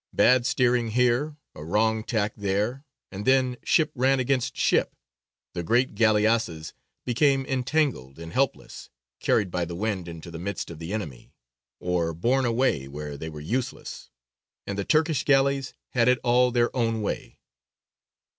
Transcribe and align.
Bad 0.13 0.47
steering 0.47 0.87
here, 0.87 1.37
a 1.53 1.63
wrong 1.63 2.03
tack 2.03 2.33
there, 2.35 2.83
and 3.11 3.23
then 3.23 3.55
ship 3.63 3.91
ran 3.93 4.19
against 4.19 4.57
ship, 4.57 4.95
the 5.53 5.61
great 5.61 5.93
galleasses 5.93 6.73
became 7.05 7.45
entangled 7.45 8.17
and 8.17 8.33
helpless, 8.33 8.89
carried 9.19 9.51
by 9.51 9.63
the 9.63 9.75
wind 9.75 10.07
into 10.07 10.31
the 10.31 10.39
midst 10.39 10.71
of 10.71 10.79
the 10.79 10.91
enemy, 10.91 11.35
or 11.79 12.15
borne 12.15 12.45
away 12.45 12.87
where 12.87 13.15
they 13.15 13.29
were 13.29 13.41
useless, 13.41 14.09
and 14.65 14.75
the 14.75 14.83
Turkish 14.85 15.23
galleys 15.23 15.75
had 15.89 16.07
it 16.07 16.17
all 16.23 16.49
their 16.49 16.75
own 16.75 17.03
way. 17.03 17.37